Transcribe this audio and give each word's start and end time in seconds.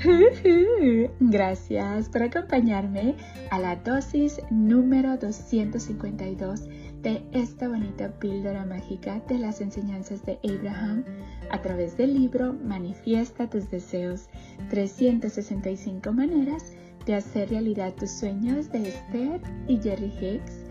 Gracias 1.20 2.08
por 2.08 2.22
acompañarme 2.22 3.16
a 3.50 3.58
la 3.58 3.76
dosis 3.76 4.40
número 4.50 5.18
252 5.18 6.64
de 7.02 7.22
esta 7.32 7.68
bonita 7.68 8.08
píldora 8.18 8.64
mágica 8.64 9.20
de 9.28 9.38
las 9.38 9.60
enseñanzas 9.60 10.24
de 10.24 10.38
Abraham 10.44 11.04
a 11.50 11.60
través 11.60 11.98
del 11.98 12.14
libro 12.14 12.54
Manifiesta 12.64 13.50
tus 13.50 13.70
deseos, 13.70 14.30
365 14.70 16.12
maneras 16.12 16.72
de 17.04 17.16
hacer 17.16 17.50
realidad 17.50 17.92
tus 17.94 18.10
sueños 18.10 18.70
de 18.72 18.88
Esther 18.88 19.42
y 19.68 19.78
Jerry 19.82 20.12
Hicks. 20.18 20.64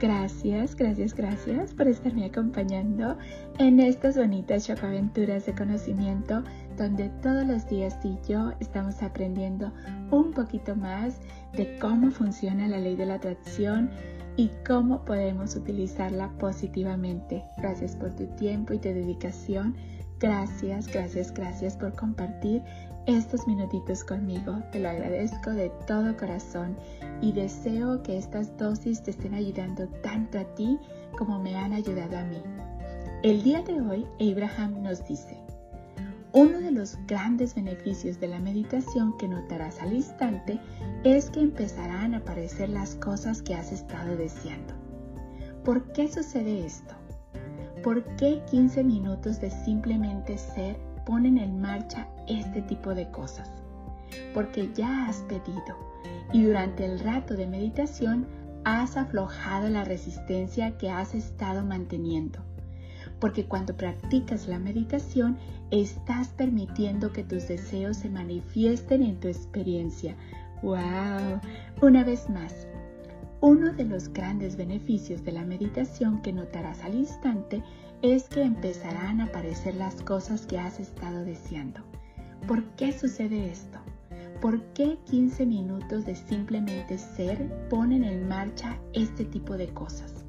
Gracias, 0.00 0.74
gracias, 0.74 1.14
gracias 1.14 1.74
por 1.74 1.86
estarme 1.86 2.24
acompañando 2.24 3.18
en 3.58 3.80
estas 3.80 4.16
bonitas 4.16 4.66
chocaventuras 4.66 5.44
de 5.44 5.54
conocimiento 5.54 6.42
donde 6.80 7.10
todos 7.22 7.46
los 7.46 7.68
días 7.68 8.00
tú 8.00 8.08
y 8.08 8.26
yo 8.26 8.52
estamos 8.58 9.02
aprendiendo 9.02 9.70
un 10.10 10.32
poquito 10.32 10.74
más 10.74 11.20
de 11.52 11.78
cómo 11.78 12.10
funciona 12.10 12.66
la 12.68 12.78
ley 12.78 12.96
de 12.96 13.04
la 13.04 13.16
atracción 13.16 13.90
y 14.36 14.50
cómo 14.66 15.04
podemos 15.04 15.54
utilizarla 15.56 16.30
positivamente. 16.38 17.44
Gracias 17.58 17.94
por 17.96 18.16
tu 18.16 18.24
tiempo 18.36 18.72
y 18.72 18.78
tu 18.78 18.88
dedicación. 18.88 19.76
Gracias, 20.20 20.86
gracias, 20.86 21.34
gracias 21.34 21.76
por 21.76 21.94
compartir 21.94 22.62
estos 23.04 23.46
minutitos 23.46 24.02
conmigo. 24.02 24.62
Te 24.72 24.80
lo 24.80 24.88
agradezco 24.88 25.50
de 25.50 25.70
todo 25.86 26.16
corazón 26.16 26.78
y 27.20 27.32
deseo 27.32 28.02
que 28.02 28.16
estas 28.16 28.56
dosis 28.56 29.02
te 29.02 29.10
estén 29.10 29.34
ayudando 29.34 29.86
tanto 30.02 30.38
a 30.38 30.44
ti 30.54 30.78
como 31.18 31.38
me 31.38 31.56
han 31.56 31.74
ayudado 31.74 32.16
a 32.16 32.24
mí. 32.24 32.42
El 33.22 33.42
día 33.42 33.60
de 33.60 33.78
hoy, 33.82 34.06
Abraham 34.18 34.82
nos 34.82 35.06
dice, 35.06 35.36
uno 36.32 36.60
de 36.60 36.70
los 36.70 36.96
grandes 37.06 37.54
beneficios 37.54 38.20
de 38.20 38.28
la 38.28 38.38
meditación 38.38 39.16
que 39.18 39.26
notarás 39.26 39.80
al 39.80 39.92
instante 39.92 40.60
es 41.02 41.28
que 41.30 41.40
empezarán 41.40 42.14
a 42.14 42.18
aparecer 42.18 42.68
las 42.68 42.94
cosas 42.96 43.42
que 43.42 43.54
has 43.54 43.72
estado 43.72 44.16
deseando. 44.16 44.74
¿Por 45.64 45.92
qué 45.92 46.06
sucede 46.08 46.64
esto? 46.64 46.94
¿Por 47.82 48.04
qué 48.16 48.42
15 48.50 48.84
minutos 48.84 49.40
de 49.40 49.50
simplemente 49.50 50.38
ser 50.38 50.78
ponen 51.04 51.38
en 51.38 51.60
marcha 51.60 52.06
este 52.28 52.62
tipo 52.62 52.94
de 52.94 53.10
cosas? 53.10 53.50
Porque 54.32 54.70
ya 54.74 55.06
has 55.06 55.18
pedido 55.22 55.76
y 56.32 56.44
durante 56.44 56.84
el 56.84 57.00
rato 57.00 57.34
de 57.34 57.46
meditación 57.46 58.26
has 58.64 58.96
aflojado 58.96 59.68
la 59.68 59.84
resistencia 59.84 60.76
que 60.78 60.90
has 60.90 61.14
estado 61.14 61.64
manteniendo 61.64 62.44
porque 63.20 63.44
cuando 63.44 63.76
practicas 63.76 64.48
la 64.48 64.58
meditación 64.58 65.36
estás 65.70 66.28
permitiendo 66.28 67.12
que 67.12 67.22
tus 67.22 67.46
deseos 67.46 67.98
se 67.98 68.08
manifiesten 68.08 69.02
en 69.02 69.20
tu 69.20 69.28
experiencia. 69.28 70.16
¡Wow! 70.62 71.40
Una 71.82 72.04
vez 72.04 72.28
más, 72.28 72.66
uno 73.40 73.72
de 73.72 73.84
los 73.84 74.12
grandes 74.12 74.56
beneficios 74.56 75.24
de 75.24 75.32
la 75.32 75.44
meditación 75.44 76.20
que 76.22 76.32
notarás 76.32 76.82
al 76.82 76.94
instante 76.94 77.62
es 78.02 78.28
que 78.28 78.42
empezarán 78.42 79.20
a 79.20 79.24
aparecer 79.24 79.76
las 79.76 80.02
cosas 80.02 80.46
que 80.46 80.58
has 80.58 80.80
estado 80.80 81.24
deseando. 81.24 81.80
¿Por 82.46 82.62
qué 82.76 82.92
sucede 82.92 83.50
esto? 83.50 83.78
¿Por 84.40 84.62
qué 84.72 84.98
15 85.10 85.44
minutos 85.44 86.06
de 86.06 86.16
simplemente 86.16 86.96
ser 86.96 87.46
ponen 87.68 88.04
en 88.04 88.26
marcha 88.26 88.78
este 88.94 89.24
tipo 89.26 89.56
de 89.56 89.68
cosas? 89.68 90.24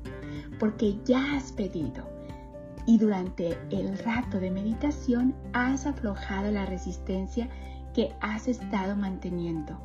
Porque 0.59 0.97
ya 1.05 1.35
has 1.35 1.51
pedido, 1.53 2.07
y 2.85 2.97
durante 2.97 3.57
el 3.69 3.97
rato 3.99 4.39
de 4.39 4.51
meditación 4.51 5.33
has 5.53 5.85
aflojado 5.85 6.51
la 6.51 6.65
resistencia 6.65 7.49
que 7.93 8.11
has 8.21 8.47
estado 8.47 8.95
manteniendo. 8.95 9.79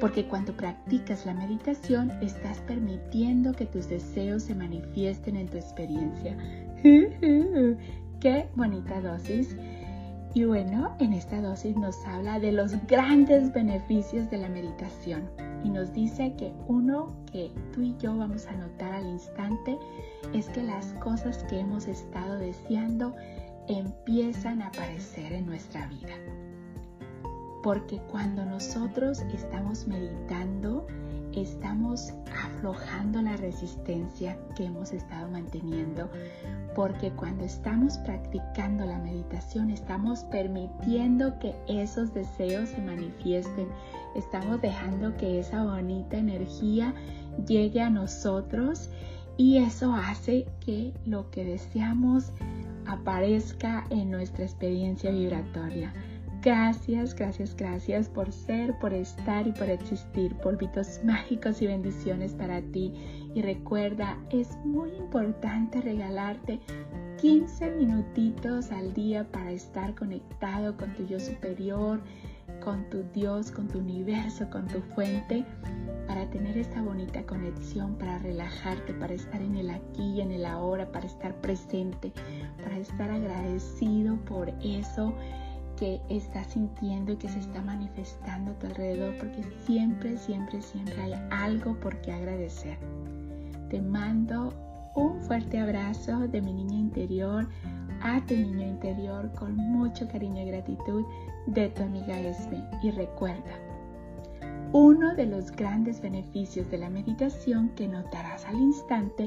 Porque 0.00 0.26
cuando 0.26 0.56
practicas 0.56 1.26
la 1.26 1.34
meditación 1.34 2.10
estás 2.22 2.58
permitiendo 2.60 3.52
que 3.52 3.66
tus 3.66 3.88
deseos 3.88 4.42
se 4.44 4.54
manifiesten 4.54 5.36
en 5.36 5.48
tu 5.48 5.56
experiencia. 5.56 6.36
¡Qué 8.20 8.48
bonita 8.54 9.00
dosis! 9.00 9.56
Y 10.34 10.42
bueno, 10.44 10.96
en 10.98 11.12
esta 11.12 11.40
dosis 11.40 11.76
nos 11.76 12.04
habla 12.04 12.40
de 12.40 12.50
los 12.50 12.72
grandes 12.88 13.52
beneficios 13.52 14.28
de 14.30 14.38
la 14.38 14.48
meditación 14.48 15.30
y 15.62 15.70
nos 15.70 15.92
dice 15.92 16.34
que 16.36 16.52
uno 16.66 17.14
que 17.30 17.52
tú 17.72 17.82
y 17.82 17.96
yo 17.98 18.16
vamos 18.16 18.46
a 18.48 18.52
notar 18.52 18.94
al 18.94 19.06
instante 19.06 19.78
es 20.32 20.48
que 20.48 20.64
las 20.64 20.86
cosas 20.94 21.44
que 21.44 21.60
hemos 21.60 21.86
estado 21.86 22.36
deseando 22.36 23.14
empiezan 23.68 24.60
a 24.60 24.66
aparecer 24.66 25.32
en 25.32 25.46
nuestra 25.46 25.86
vida. 25.86 26.14
Porque 27.62 28.00
cuando 28.10 28.44
nosotros 28.44 29.20
estamos 29.32 29.86
meditando, 29.86 30.84
estamos 31.42 32.12
aflojando 32.44 33.22
la 33.22 33.36
resistencia 33.36 34.38
que 34.56 34.66
hemos 34.66 34.92
estado 34.92 35.28
manteniendo. 35.28 36.10
Porque 36.74 37.10
cuando 37.12 37.44
estamos 37.44 37.98
practicando 37.98 38.84
la 38.84 38.98
meditación, 38.98 39.70
estamos 39.70 40.24
permitiendo 40.24 41.38
que 41.38 41.54
esos 41.68 42.12
deseos 42.12 42.70
se 42.70 42.82
manifiesten 42.82 43.68
estamos 44.14 44.60
dejando 44.60 45.16
que 45.16 45.40
esa 45.40 45.64
bonita 45.64 46.16
energía 46.16 46.94
llegue 47.46 47.80
a 47.80 47.90
nosotros 47.90 48.90
y 49.36 49.58
eso 49.58 49.92
hace 49.94 50.46
que 50.64 50.92
lo 51.04 51.30
que 51.30 51.44
deseamos 51.44 52.30
aparezca 52.86 53.84
en 53.90 54.10
nuestra 54.10 54.44
experiencia 54.44 55.10
vibratoria. 55.10 55.92
Gracias, 56.44 57.14
gracias, 57.14 57.56
gracias 57.56 58.10
por 58.10 58.30
ser, 58.30 58.78
por 58.78 58.92
estar 58.92 59.46
y 59.46 59.52
por 59.52 59.70
existir. 59.70 60.34
Polvitos 60.34 61.00
mágicos 61.04 61.62
y 61.62 61.66
bendiciones 61.68 62.34
para 62.34 62.60
ti. 62.60 62.92
Y 63.34 63.40
recuerda, 63.40 64.18
es 64.28 64.54
muy 64.62 64.90
importante 64.90 65.80
regalarte 65.80 66.60
15 67.22 67.70
minutitos 67.76 68.70
al 68.72 68.92
día 68.92 69.26
para 69.32 69.52
estar 69.52 69.94
conectado 69.94 70.76
con 70.76 70.92
tu 70.92 71.06
yo 71.06 71.18
superior, 71.18 72.02
con 72.62 72.90
tu 72.90 73.02
Dios, 73.14 73.50
con 73.50 73.66
tu 73.66 73.78
universo, 73.78 74.50
con 74.50 74.68
tu 74.68 74.82
fuente, 74.94 75.46
para 76.06 76.28
tener 76.28 76.58
esta 76.58 76.82
bonita 76.82 77.22
conexión, 77.22 77.94
para 77.94 78.18
relajarte, 78.18 78.92
para 78.92 79.14
estar 79.14 79.40
en 79.40 79.56
el 79.56 79.70
aquí 79.70 80.16
y 80.16 80.20
en 80.20 80.30
el 80.30 80.44
ahora, 80.44 80.92
para 80.92 81.06
estar 81.06 81.34
presente, 81.40 82.12
para 82.62 82.76
estar 82.76 83.10
agradecido 83.10 84.16
por 84.26 84.50
eso 84.62 85.14
que 85.76 86.00
estás 86.08 86.48
sintiendo 86.48 87.12
y 87.12 87.16
que 87.16 87.28
se 87.28 87.38
está 87.38 87.62
manifestando 87.62 88.52
a 88.52 88.54
tu 88.54 88.66
alrededor, 88.66 89.16
porque 89.18 89.42
siempre, 89.66 90.16
siempre, 90.16 90.60
siempre 90.62 91.00
hay 91.00 91.14
algo 91.30 91.78
por 91.80 92.00
qué 92.00 92.12
agradecer. 92.12 92.78
Te 93.70 93.80
mando 93.80 94.52
un 94.94 95.20
fuerte 95.22 95.58
abrazo 95.58 96.28
de 96.28 96.40
mi 96.40 96.52
niña 96.52 96.78
interior 96.78 97.48
a 98.02 98.24
tu 98.26 98.34
niño 98.34 98.66
interior 98.66 99.32
con 99.32 99.56
mucho 99.56 100.06
cariño 100.08 100.42
y 100.42 100.46
gratitud 100.46 101.04
de 101.46 101.68
tu 101.70 101.82
amiga 101.82 102.20
Esme. 102.20 102.62
Y 102.82 102.90
recuerda, 102.90 103.58
uno 104.72 105.14
de 105.14 105.26
los 105.26 105.50
grandes 105.50 106.00
beneficios 106.00 106.70
de 106.70 106.78
la 106.78 106.90
meditación 106.90 107.70
que 107.70 107.88
notarás 107.88 108.44
al 108.44 108.56
instante 108.56 109.24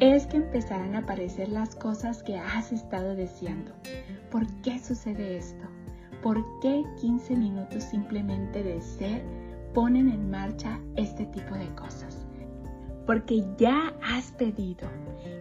es 0.00 0.26
que 0.26 0.38
empezarán 0.38 0.94
a 0.94 1.00
aparecer 1.00 1.48
las 1.48 1.74
cosas 1.74 2.22
que 2.22 2.36
has 2.36 2.72
estado 2.72 3.14
deseando. 3.14 3.72
¿Por 4.30 4.46
qué 4.62 4.78
sucede 4.78 5.36
esto? 5.36 5.71
¿Por 6.22 6.60
qué 6.60 6.84
15 7.00 7.34
minutos 7.34 7.82
simplemente 7.82 8.62
de 8.62 8.80
ser 8.80 9.24
ponen 9.74 10.08
en 10.08 10.30
marcha 10.30 10.78
este 10.94 11.26
tipo 11.26 11.56
de 11.56 11.66
cosas? 11.74 12.26
Porque 13.06 13.44
ya 13.58 13.92
has 14.00 14.30
pedido 14.30 14.88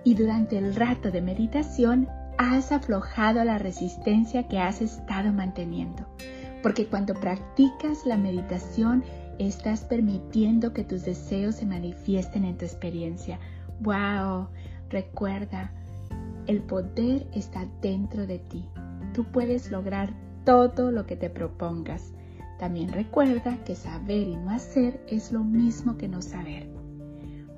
y 0.03 0.15
durante 0.15 0.57
el 0.57 0.73
rato 0.73 1.11
de 1.11 1.21
meditación 1.21 2.07
has 2.39 2.71
aflojado 2.71 3.43
la 3.43 3.59
resistencia 3.59 4.47
que 4.47 4.57
has 4.57 4.81
estado 4.81 5.31
manteniendo. 5.31 6.07
Porque 6.63 6.87
cuando 6.87 7.13
practicas 7.13 8.03
la 8.07 8.17
meditación, 8.17 9.03
estás 9.37 9.83
permitiendo 9.83 10.73
que 10.73 10.83
tus 10.83 11.05
deseos 11.05 11.55
se 11.55 11.67
manifiesten 11.67 12.43
en 12.43 12.57
tu 12.57 12.65
experiencia. 12.65 13.39
¡Wow! 13.81 14.47
Recuerda, 14.89 15.71
el 16.47 16.63
poder 16.63 17.27
está 17.33 17.67
dentro 17.81 18.25
de 18.25 18.39
ti. 18.39 18.65
Tú 19.13 19.25
puedes 19.25 19.69
lograr 19.69 20.11
todo 20.43 20.91
lo 20.91 21.05
que 21.05 21.15
te 21.15 21.29
propongas. 21.29 22.13
También 22.59 22.91
recuerda 22.91 23.57
que 23.63 23.75
saber 23.75 24.27
y 24.27 24.35
no 24.35 24.51
hacer 24.51 25.03
es 25.07 25.31
lo 25.31 25.43
mismo 25.43 25.97
que 25.97 26.07
no 26.07 26.21
saber. 26.21 26.69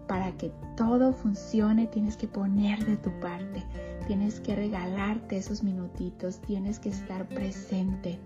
Para 0.08 0.32
que 0.34 0.52
todo 0.78 1.14
funcione 1.14 1.88
tienes 1.88 2.18
que 2.18 2.28
poner 2.28 2.86
de 2.86 2.98
tu 2.98 3.10
parte 3.20 3.64
Tienes 4.08 4.42
que 4.42 4.56
regalarte 4.56 5.38
esos 5.38 5.64
minutitos, 5.64 6.42
tienes 6.42 6.78
que 6.78 6.90
estar 6.90 7.26
presente. 7.30 8.20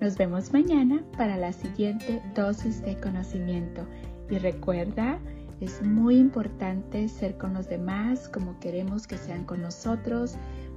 Nos 0.00 0.16
vemos 0.16 0.52
mañana 0.52 1.02
para 1.16 1.36
la 1.36 1.52
siguiente 1.52 2.22
dosis 2.36 2.82
de 2.82 2.96
conocimiento. 3.00 3.84
Y 4.30 4.38
recuerda, 4.38 5.18
es 5.60 5.82
muy 5.82 6.18
importante 6.18 7.08
ser 7.08 7.36
con 7.36 7.54
los 7.54 7.68
demás 7.68 8.28
como 8.28 8.60
queremos 8.60 9.08
que 9.08 9.18
sean 9.18 9.44
con 9.44 9.62
nosotros, 9.62 10.36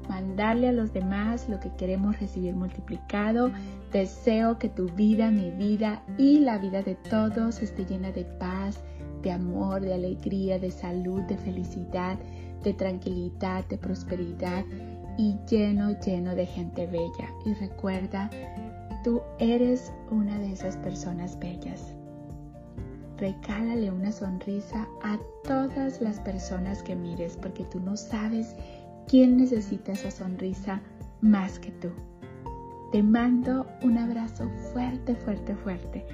mandarle 0.10 0.68
a 0.68 0.72
los 0.74 0.92
demás 0.92 1.48
lo 1.48 1.60
que 1.60 1.70
queremos 1.76 2.20
recibir 2.20 2.56
multiplicado. 2.56 3.52
Deseo 3.94 4.58
que 4.58 4.68
tu 4.68 4.88
vida, 4.90 5.32
mi 5.32 5.52
vida 5.52 6.04
y 6.18 6.40
la 6.40 6.58
vida 6.58 6.82
de 6.82 6.96
todos 6.96 7.62
esté 7.62 7.86
llena 7.86 8.12
de 8.12 8.26
paz, 8.26 8.80
de 9.22 9.32
amor, 9.32 9.82
de 9.82 9.94
alegría, 9.94 10.60
de 10.60 10.72
salud, 10.72 11.22
de 11.22 11.38
felicidad, 11.38 12.18
de 12.64 12.74
tranquilidad, 12.74 13.66
de 13.68 13.78
prosperidad 13.78 14.66
y 15.18 15.38
lleno, 15.50 15.98
lleno 16.00 16.36
de 16.36 16.46
gente 16.46 16.88
bella. 16.88 17.30
Y 17.46 17.54
recuerda, 17.54 18.30
tú 19.04 19.22
eres 19.38 19.94
una 20.10 20.38
de 20.40 20.52
esas 20.54 20.76
personas 20.78 21.38
bellas. 21.40 21.94
Regálale 23.18 23.92
una 23.92 24.14
sonrisa 24.14 24.88
a 25.04 25.20
todas 25.44 26.02
las 26.02 26.22
personas 26.22 26.82
que 26.82 26.96
mires 26.96 27.36
porque 27.36 27.66
tú 27.66 27.82
no 27.82 27.98
sabes 27.98 28.56
quién 29.10 29.38
necesita 29.38 29.92
esa 29.92 30.12
sonrisa 30.12 30.82
más 31.22 31.58
que 31.58 31.72
tú. 31.72 31.90
Te 32.92 33.02
mando 33.02 33.66
un 33.82 33.98
abrazo 33.98 34.50
fuerte, 34.72 35.16
fuerte, 35.16 35.56
fuerte 35.56 36.06